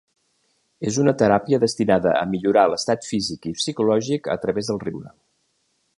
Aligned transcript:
És 0.91 0.95
una 1.03 1.13
teràpia 1.21 1.59
destinada 1.65 2.15
a 2.21 2.25
millorar 2.33 2.63
l'estat 2.71 3.07
físic 3.11 3.45
i 3.53 3.53
psicològic 3.61 4.31
a 4.37 4.39
través 4.47 4.73
del 4.73 4.85
riure. 4.89 5.15